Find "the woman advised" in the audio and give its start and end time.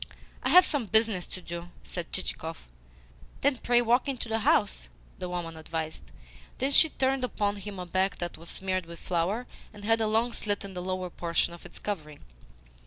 5.19-6.01